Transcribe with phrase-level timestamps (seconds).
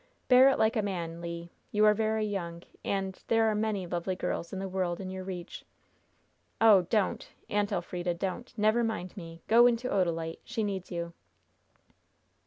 [0.29, 1.47] "Bear it like a man, Le!
[1.69, 5.23] You are very young, and there are many lovely girls in the world in your
[5.23, 5.63] reach."
[6.59, 7.29] "Oh, don't.
[7.51, 8.15] Aunt Elfrida!
[8.15, 8.51] don't!
[8.57, 9.43] Never mind me!
[9.47, 11.13] Go in to Odalite she needs you."